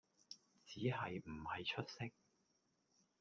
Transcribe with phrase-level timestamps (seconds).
[0.65, 2.09] 只係唔係出色